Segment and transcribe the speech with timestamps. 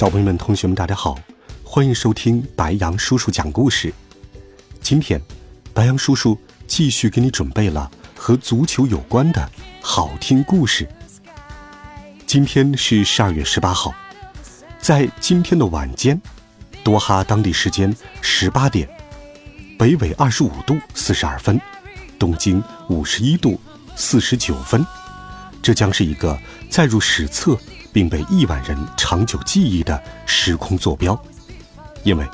[0.00, 1.14] 小朋友们、同学们，大家好，
[1.62, 3.92] 欢迎收听白羊叔叔讲故事。
[4.80, 5.20] 今天，
[5.74, 9.46] 白羊叔叔继续给你准备了和足球有关的
[9.82, 10.88] 好听故事。
[12.26, 13.92] 今天是十二月十八号，
[14.78, 16.18] 在今天的晚间，
[16.82, 18.88] 多哈当地时间十八点，
[19.78, 21.60] 北纬二十五度四十二分，
[22.18, 23.60] 东经五十一度
[23.96, 24.82] 四十九分，
[25.60, 26.38] 这将是一个
[26.70, 27.54] 载入史册。
[27.92, 31.20] 并被亿万人长久记忆的时空坐标，
[32.02, 32.24] 因为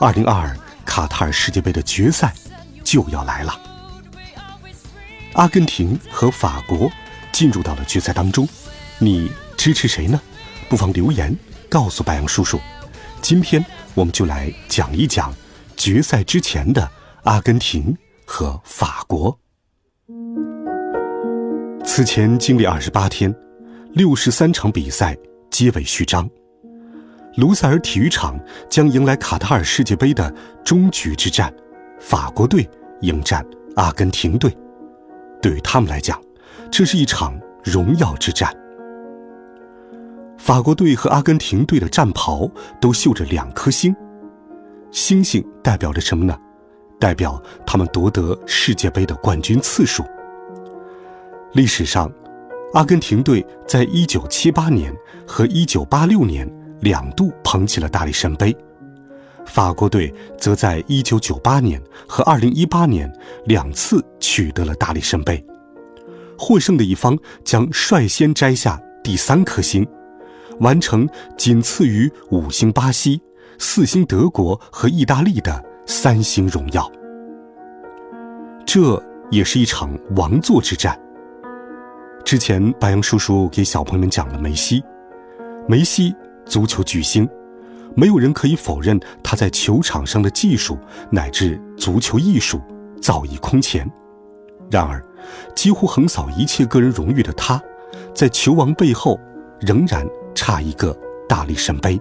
[0.00, 2.32] 2022卡塔尔世界杯的决赛
[2.84, 3.60] 就要来了。
[5.34, 6.90] 阿根廷和法国
[7.32, 8.48] 进入到了决赛当中，
[8.98, 10.20] 你支持谁呢？
[10.68, 11.36] 不妨留言
[11.68, 12.58] 告诉白羊叔叔。
[13.20, 13.64] 今天
[13.94, 15.34] 我们就来讲一讲
[15.76, 16.90] 决赛之前的
[17.24, 19.38] 阿根廷和法国。
[21.84, 23.34] 此前经历二十八天。
[23.96, 25.16] 六十三场比赛
[25.50, 26.28] 皆为序章，
[27.36, 30.30] 卢塞尔体育场将迎来卡塔尔世界杯的
[30.62, 31.50] 终局之战，
[31.98, 32.68] 法国队
[33.00, 33.42] 迎战
[33.74, 34.54] 阿根廷队。
[35.40, 36.20] 对于他们来讲，
[36.70, 38.54] 这是一场荣耀之战。
[40.36, 42.46] 法国队和阿根廷队的战袍
[42.78, 43.96] 都绣着两颗星，
[44.90, 46.38] 星星代表着什么呢？
[47.00, 50.04] 代表他们夺得世界杯的冠军次数。
[51.54, 52.12] 历史上。
[52.74, 54.94] 阿根廷队在1978年
[55.26, 56.50] 和1986年
[56.80, 58.54] 两度捧起了大力神杯，
[59.46, 63.12] 法国队则在1998年和2018年
[63.46, 65.42] 两次取得了大力神杯。
[66.36, 69.86] 获胜的一方将率先摘下第三颗星，
[70.60, 71.08] 完成
[71.38, 73.22] 仅次于五星巴西、
[73.58, 76.92] 四星德国和意大利的三星荣耀。
[78.66, 81.00] 这也是一场王座之战。
[82.26, 84.82] 之前，白杨叔叔给小朋友们讲了梅西。
[85.68, 86.12] 梅西，
[86.44, 87.28] 足球巨星，
[87.94, 90.76] 没有人可以否认他在球场上的技术
[91.08, 92.60] 乃至足球艺术
[93.00, 93.88] 造诣空前。
[94.68, 95.00] 然而，
[95.54, 97.62] 几乎横扫一切个人荣誉的他，
[98.12, 99.16] 在球王背后
[99.60, 100.04] 仍然
[100.34, 100.92] 差一个
[101.28, 101.96] 大力神杯。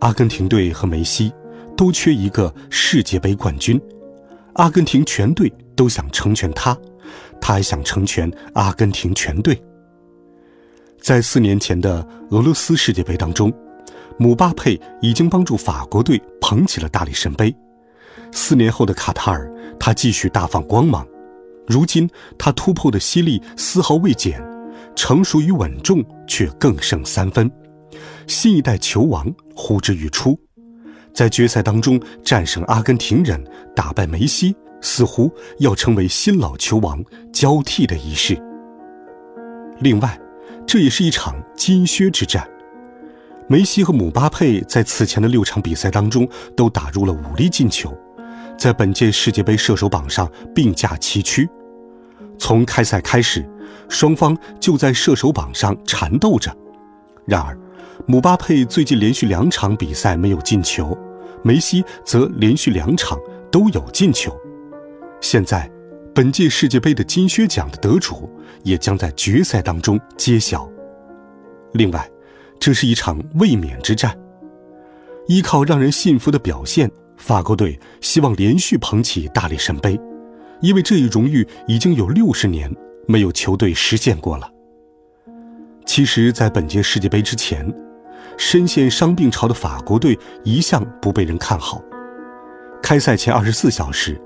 [0.00, 1.32] 阿根廷队和梅西
[1.74, 3.80] 都缺一个世界杯冠军，
[4.56, 6.76] 阿根廷全队都想成全他。
[7.50, 9.60] 他还想成全阿根廷全队。
[11.00, 13.52] 在四年前的俄罗斯世界杯当中，
[14.20, 17.52] 姆巴佩已经帮助法国队捧起了大力神杯。
[18.30, 21.04] 四年后的卡塔尔，他继续大放光芒。
[21.66, 22.08] 如今
[22.38, 24.40] 他突破的犀利丝毫未减，
[24.94, 27.50] 成熟与稳重却更胜三分。
[28.28, 30.38] 新一代球王呼之欲出，
[31.12, 33.44] 在决赛当中战胜阿根廷人，
[33.74, 34.54] 打败梅西。
[34.80, 38.40] 似乎要成为新老球王交替的仪式。
[39.80, 40.18] 另外，
[40.66, 42.48] 这也是一场金靴之战。
[43.48, 47.92] 梅西和姆巴佩在此前的六场比赛当中都打入了五粒进球，
[48.56, 51.48] 在本届世界杯射手榜上并驾齐驱。
[52.38, 53.44] 从开赛开始，
[53.88, 56.56] 双方就在射手榜上缠斗着。
[57.26, 57.58] 然而，
[58.06, 60.96] 姆巴佩最近连续两场比赛没有进球，
[61.42, 63.18] 梅西则连续两场
[63.50, 64.32] 都有进球。
[65.20, 65.70] 现在，
[66.14, 68.28] 本届世界杯的金靴奖的得主
[68.64, 70.68] 也将在决赛当中揭晓。
[71.74, 72.08] 另外，
[72.58, 74.18] 这是一场卫冕之战。
[75.28, 80.00] 依靠让人信服的表现，法国队希望连续捧起大力神杯，
[80.62, 82.74] 因为这一荣誉已经有六十年
[83.06, 84.50] 没有球队实现过了。
[85.84, 87.70] 其实，在本届世界杯之前，
[88.38, 91.80] 深陷伤病潮的法国队一向不被人看好。
[92.82, 94.18] 开赛前二十四小时。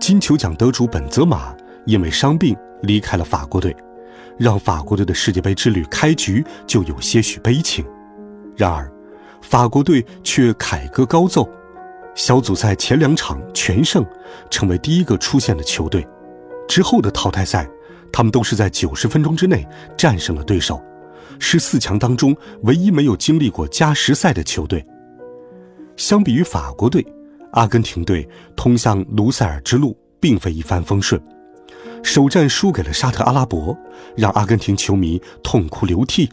[0.00, 3.76] 金球奖得主本泽马因为伤病离开了法国队，
[4.38, 7.84] 让法国队的世界杯之旅开局就有些许悲情。
[8.56, 8.90] 然而，
[9.42, 11.46] 法国队却凯歌高奏，
[12.14, 14.04] 小组赛前两场全胜，
[14.50, 16.06] 成为第一个出现的球队。
[16.66, 17.68] 之后的淘汰赛，
[18.10, 19.66] 他们都是在九十分钟之内
[19.98, 20.82] 战胜了对手，
[21.38, 24.84] 是四强当中唯一没有经历过加时赛的球队。
[25.96, 27.06] 相比于法国队。
[27.52, 31.20] 阿根廷队通向卢塞尔之路并非一帆风顺，
[32.02, 33.76] 首战输给了沙特阿拉伯，
[34.16, 36.30] 让阿根廷球迷痛哭流涕。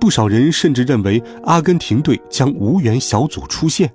[0.00, 3.90] 不少人甚至认为阿根廷队将无缘小组出线。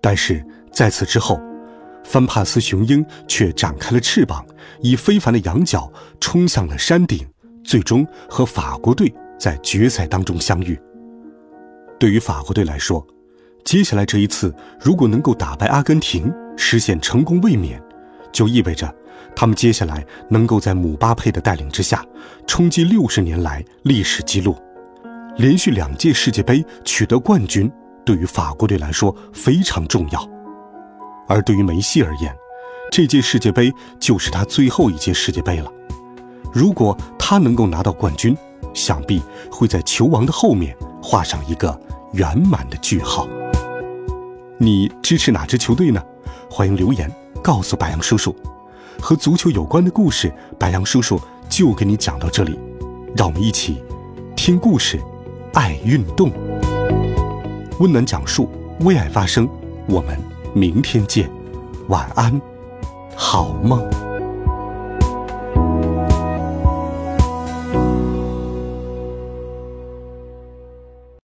[0.00, 1.40] 但是在此之后，
[2.04, 4.44] 芬帕斯雄鹰却展开了翅膀，
[4.80, 7.26] 以非凡的仰角冲向了山顶，
[7.64, 10.78] 最终和法国队在决赛当中相遇。
[11.98, 13.04] 对于法国队来说，
[13.64, 17.82] 接下来这一次，如果能够打败阿根廷，实现成功卫冕，
[18.32, 18.92] 就意味着
[19.34, 22.04] 他们接下来能够在姆巴佩的带领之下，
[22.46, 24.56] 冲击六十年来历史记录。
[25.36, 27.70] 连续两届世界杯取得冠军，
[28.04, 30.28] 对于法国队来说非常重要。
[31.26, 32.34] 而对于梅西而言，
[32.90, 35.72] 这届世界杯就是他最后一届世界杯了。
[36.52, 38.36] 如果他能够拿到冠军，
[38.74, 41.80] 想必会在球王的后面画上一个
[42.12, 43.26] 圆满的句号。
[44.62, 46.00] 你支持哪支球队呢？
[46.48, 47.10] 欢迎留言
[47.42, 48.32] 告诉白杨叔叔。
[49.00, 52.56] 和足球有关的故事，白杨叔叔就给你讲到这里。
[53.16, 53.82] 让我们一起
[54.36, 55.00] 听故事，
[55.54, 56.30] 爱运动，
[57.80, 58.48] 温暖讲述，
[58.82, 59.48] 为爱发声。
[59.88, 60.16] 我们
[60.54, 61.28] 明天见，
[61.88, 62.40] 晚安，
[63.16, 63.84] 好梦。